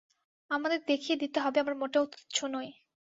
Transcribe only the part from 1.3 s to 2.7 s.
হবে আমরা মোটেও তুচ্ছ নই।